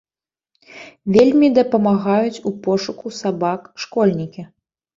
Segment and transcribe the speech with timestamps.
[1.17, 4.51] Вельмі дапамагаюць у пошуку сабак школьнікі.